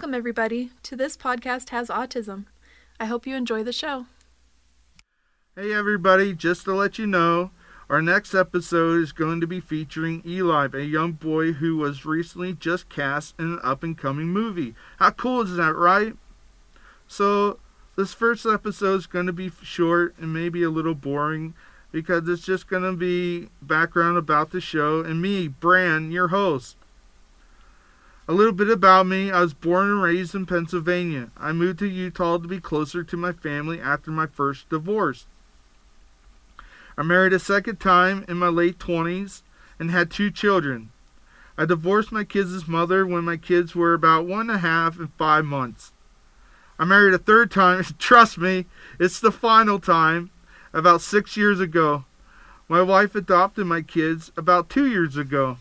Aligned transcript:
Welcome, 0.00 0.14
everybody, 0.14 0.70
to 0.84 0.96
This 0.96 1.14
Podcast 1.14 1.68
Has 1.68 1.88
Autism. 1.90 2.46
I 2.98 3.04
hope 3.04 3.26
you 3.26 3.36
enjoy 3.36 3.62
the 3.62 3.70
show. 3.70 4.06
Hey, 5.54 5.74
everybody, 5.74 6.32
just 6.32 6.64
to 6.64 6.74
let 6.74 6.98
you 6.98 7.06
know, 7.06 7.50
our 7.90 8.00
next 8.00 8.34
episode 8.34 9.02
is 9.02 9.12
going 9.12 9.42
to 9.42 9.46
be 9.46 9.60
featuring 9.60 10.22
Eli, 10.24 10.68
a 10.72 10.80
young 10.80 11.12
boy 11.12 11.52
who 11.52 11.76
was 11.76 12.06
recently 12.06 12.54
just 12.54 12.88
cast 12.88 13.34
in 13.38 13.44
an 13.44 13.58
up 13.62 13.82
and 13.82 13.98
coming 13.98 14.28
movie. 14.28 14.74
How 14.96 15.10
cool 15.10 15.42
is 15.42 15.56
that, 15.56 15.76
right? 15.76 16.16
So, 17.06 17.58
this 17.94 18.14
first 18.14 18.46
episode 18.46 19.00
is 19.00 19.06
going 19.06 19.26
to 19.26 19.34
be 19.34 19.52
short 19.62 20.14
and 20.16 20.32
maybe 20.32 20.62
a 20.62 20.70
little 20.70 20.94
boring 20.94 21.52
because 21.92 22.26
it's 22.26 22.46
just 22.46 22.68
going 22.68 22.84
to 22.84 22.94
be 22.94 23.50
background 23.60 24.16
about 24.16 24.50
the 24.50 24.62
show 24.62 25.00
and 25.00 25.20
me, 25.20 25.46
Bran, 25.46 26.10
your 26.10 26.28
host. 26.28 26.78
A 28.30 28.38
little 28.40 28.52
bit 28.52 28.70
about 28.70 29.08
me 29.08 29.32
I 29.32 29.40
was 29.40 29.54
born 29.54 29.90
and 29.90 30.00
raised 30.00 30.36
in 30.36 30.46
Pennsylvania. 30.46 31.32
I 31.36 31.50
moved 31.50 31.80
to 31.80 31.88
Utah 31.88 32.38
to 32.38 32.46
be 32.46 32.60
closer 32.60 33.02
to 33.02 33.16
my 33.16 33.32
family 33.32 33.80
after 33.80 34.12
my 34.12 34.28
first 34.28 34.68
divorce. 34.68 35.26
I 36.96 37.02
married 37.02 37.32
a 37.32 37.40
second 37.40 37.80
time 37.80 38.24
in 38.28 38.36
my 38.36 38.46
late 38.46 38.78
20s 38.78 39.42
and 39.80 39.90
had 39.90 40.12
two 40.12 40.30
children. 40.30 40.92
I 41.58 41.64
divorced 41.64 42.12
my 42.12 42.22
kids' 42.22 42.68
mother 42.68 43.04
when 43.04 43.24
my 43.24 43.36
kids 43.36 43.74
were 43.74 43.94
about 43.94 44.26
one 44.26 44.42
and 44.42 44.50
a 44.50 44.58
half 44.58 44.96
and 45.00 45.12
five 45.14 45.44
months. 45.44 45.90
I 46.78 46.84
married 46.84 47.14
a 47.14 47.18
third 47.18 47.50
time, 47.50 47.82
trust 47.98 48.38
me, 48.38 48.66
it's 49.00 49.18
the 49.18 49.32
final 49.32 49.80
time, 49.80 50.30
about 50.72 51.00
six 51.00 51.36
years 51.36 51.58
ago. 51.58 52.04
My 52.68 52.80
wife 52.80 53.16
adopted 53.16 53.66
my 53.66 53.82
kids 53.82 54.30
about 54.36 54.70
two 54.70 54.86
years 54.86 55.16
ago. 55.16 55.58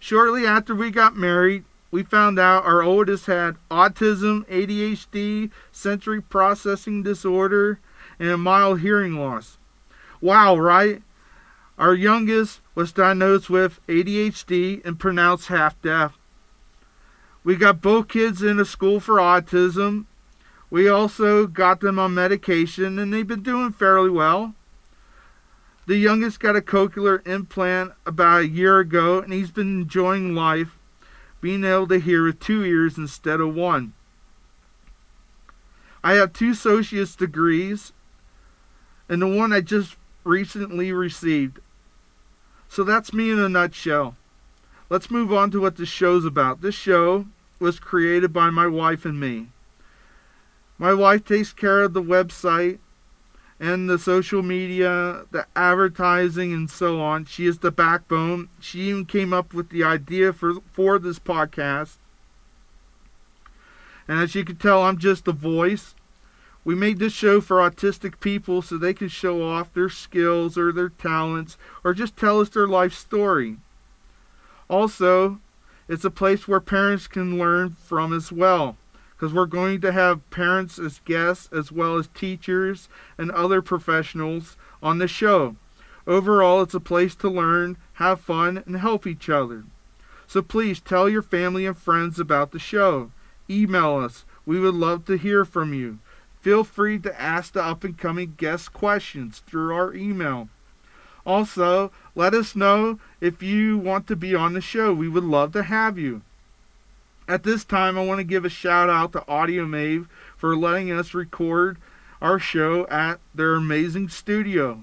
Shortly 0.00 0.46
after 0.46 0.74
we 0.74 0.90
got 0.90 1.16
married, 1.16 1.64
we 1.90 2.02
found 2.02 2.38
out 2.38 2.64
our 2.64 2.82
oldest 2.82 3.26
had 3.26 3.56
autism, 3.70 4.46
ADHD, 4.46 5.50
sensory 5.72 6.20
processing 6.20 7.02
disorder, 7.02 7.80
and 8.18 8.28
a 8.28 8.36
mild 8.36 8.80
hearing 8.80 9.18
loss. 9.18 9.58
Wow, 10.20 10.56
right? 10.56 11.02
Our 11.78 11.94
youngest 11.94 12.60
was 12.74 12.92
diagnosed 12.92 13.48
with 13.48 13.80
ADHD 13.86 14.84
and 14.84 14.98
pronounced 14.98 15.48
half 15.48 15.80
deaf. 15.80 16.18
We 17.44 17.56
got 17.56 17.80
both 17.80 18.08
kids 18.08 18.42
in 18.42 18.60
a 18.60 18.64
school 18.64 19.00
for 19.00 19.14
autism. 19.16 20.06
We 20.70 20.88
also 20.88 21.46
got 21.46 21.80
them 21.80 21.98
on 21.98 22.14
medication, 22.14 22.98
and 22.98 23.12
they've 23.12 23.26
been 23.26 23.42
doing 23.42 23.72
fairly 23.72 24.10
well. 24.10 24.54
The 25.88 25.96
youngest 25.96 26.38
got 26.38 26.54
a 26.54 26.60
cochlear 26.60 27.26
implant 27.26 27.94
about 28.04 28.42
a 28.42 28.46
year 28.46 28.78
ago, 28.78 29.20
and 29.20 29.32
he's 29.32 29.50
been 29.50 29.80
enjoying 29.80 30.34
life, 30.34 30.76
being 31.40 31.64
able 31.64 31.88
to 31.88 31.98
hear 31.98 32.24
with 32.24 32.40
two 32.40 32.62
ears 32.62 32.98
instead 32.98 33.40
of 33.40 33.54
one. 33.54 33.94
I 36.04 36.12
have 36.12 36.34
two 36.34 36.50
associate's 36.50 37.16
degrees, 37.16 37.94
and 39.08 39.22
the 39.22 39.26
one 39.28 39.50
I 39.50 39.62
just 39.62 39.96
recently 40.24 40.92
received. 40.92 41.58
So 42.68 42.84
that's 42.84 43.14
me 43.14 43.30
in 43.30 43.38
a 43.38 43.48
nutshell. 43.48 44.14
Let's 44.90 45.10
move 45.10 45.32
on 45.32 45.50
to 45.52 45.60
what 45.62 45.76
this 45.76 45.88
show's 45.88 46.26
about. 46.26 46.60
This 46.60 46.74
show 46.74 47.28
was 47.58 47.80
created 47.80 48.30
by 48.30 48.50
my 48.50 48.66
wife 48.66 49.06
and 49.06 49.18
me. 49.18 49.46
My 50.76 50.92
wife 50.92 51.24
takes 51.24 51.54
care 51.54 51.80
of 51.80 51.94
the 51.94 52.02
website 52.02 52.78
and 53.60 53.90
the 53.90 53.98
social 53.98 54.42
media, 54.42 55.24
the 55.32 55.46
advertising, 55.56 56.52
and 56.52 56.70
so 56.70 57.00
on. 57.00 57.24
She 57.24 57.46
is 57.46 57.58
the 57.58 57.72
backbone. 57.72 58.48
She 58.60 58.82
even 58.82 59.04
came 59.04 59.32
up 59.32 59.52
with 59.52 59.70
the 59.70 59.82
idea 59.82 60.32
for, 60.32 60.54
for 60.72 60.98
this 60.98 61.18
podcast. 61.18 61.96
And 64.06 64.20
as 64.20 64.34
you 64.34 64.44
can 64.44 64.56
tell, 64.56 64.82
I'm 64.82 64.98
just 64.98 65.24
the 65.24 65.32
voice. 65.32 65.94
We 66.64 66.74
made 66.74 66.98
this 66.98 67.12
show 67.12 67.40
for 67.40 67.58
autistic 67.58 68.20
people 68.20 68.62
so 68.62 68.78
they 68.78 68.94
can 68.94 69.08
show 69.08 69.42
off 69.42 69.72
their 69.72 69.88
skills 69.88 70.56
or 70.56 70.70
their 70.72 70.90
talents 70.90 71.56
or 71.82 71.94
just 71.94 72.16
tell 72.16 72.40
us 72.40 72.50
their 72.50 72.68
life 72.68 72.94
story. 72.94 73.56
Also, 74.68 75.40
it's 75.88 76.04
a 76.04 76.10
place 76.10 76.46
where 76.46 76.60
parents 76.60 77.06
can 77.06 77.38
learn 77.38 77.70
from 77.70 78.12
as 78.12 78.30
well 78.30 78.76
because 79.18 79.34
we're 79.34 79.46
going 79.46 79.80
to 79.80 79.90
have 79.90 80.30
parents 80.30 80.78
as 80.78 81.00
guests 81.04 81.48
as 81.52 81.72
well 81.72 81.96
as 81.96 82.06
teachers 82.08 82.88
and 83.16 83.32
other 83.32 83.60
professionals 83.60 84.56
on 84.80 84.98
the 84.98 85.08
show. 85.08 85.56
Overall, 86.06 86.62
it's 86.62 86.74
a 86.74 86.80
place 86.80 87.16
to 87.16 87.28
learn, 87.28 87.76
have 87.94 88.20
fun, 88.20 88.62
and 88.64 88.76
help 88.76 89.08
each 89.08 89.28
other. 89.28 89.64
So 90.28 90.40
please 90.40 90.80
tell 90.80 91.08
your 91.08 91.22
family 91.22 91.66
and 91.66 91.76
friends 91.76 92.20
about 92.20 92.52
the 92.52 92.60
show. 92.60 93.10
Email 93.50 93.96
us. 93.96 94.24
We 94.46 94.60
would 94.60 94.74
love 94.74 95.04
to 95.06 95.18
hear 95.18 95.44
from 95.44 95.74
you. 95.74 95.98
Feel 96.40 96.62
free 96.62 96.98
to 97.00 97.20
ask 97.20 97.54
the 97.54 97.62
up 97.62 97.82
and 97.82 97.98
coming 97.98 98.34
guest 98.36 98.72
questions 98.72 99.42
through 99.46 99.74
our 99.74 99.92
email. 99.94 100.48
Also, 101.26 101.90
let 102.14 102.34
us 102.34 102.54
know 102.54 103.00
if 103.20 103.42
you 103.42 103.78
want 103.78 104.06
to 104.06 104.16
be 104.16 104.34
on 104.34 104.52
the 104.52 104.60
show. 104.60 104.94
We 104.94 105.08
would 105.08 105.24
love 105.24 105.52
to 105.52 105.64
have 105.64 105.98
you. 105.98 106.22
At 107.28 107.42
this 107.42 107.62
time, 107.62 107.98
I 107.98 108.04
want 108.06 108.20
to 108.20 108.24
give 108.24 108.46
a 108.46 108.48
shout 108.48 108.88
out 108.88 109.12
to 109.12 109.20
Audiomave 109.20 110.08
for 110.34 110.56
letting 110.56 110.90
us 110.90 111.12
record 111.12 111.76
our 112.22 112.38
show 112.38 112.86
at 112.88 113.20
their 113.34 113.54
amazing 113.54 114.08
studio. 114.08 114.82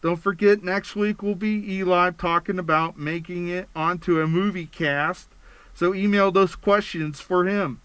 Don't 0.00 0.16
forget, 0.16 0.64
next 0.64 0.96
week 0.96 1.22
will 1.22 1.34
be 1.34 1.62
Eli 1.74 2.10
talking 2.12 2.58
about 2.58 2.98
making 2.98 3.48
it 3.48 3.68
onto 3.76 4.18
a 4.18 4.26
movie 4.26 4.66
cast. 4.66 5.28
So 5.74 5.94
email 5.94 6.32
those 6.32 6.56
questions 6.56 7.20
for 7.20 7.44
him. 7.44 7.82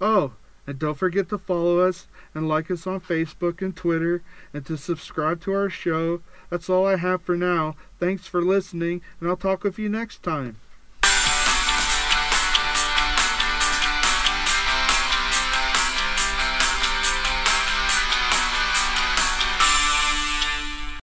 Oh, 0.00 0.32
and 0.66 0.80
don't 0.80 0.98
forget 0.98 1.28
to 1.28 1.38
follow 1.38 1.78
us 1.78 2.08
and 2.34 2.48
like 2.48 2.70
us 2.72 2.86
on 2.86 3.00
Facebook 3.00 3.62
and 3.62 3.74
Twitter 3.74 4.22
and 4.52 4.66
to 4.66 4.76
subscribe 4.76 5.40
to 5.42 5.52
our 5.52 5.70
show. 5.70 6.22
That's 6.50 6.68
all 6.68 6.86
I 6.86 6.96
have 6.96 7.22
for 7.22 7.36
now. 7.36 7.76
Thanks 8.00 8.26
for 8.26 8.42
listening, 8.42 9.00
and 9.20 9.30
I'll 9.30 9.36
talk 9.36 9.62
with 9.62 9.78
you 9.78 9.88
next 9.88 10.22
time. 10.24 10.56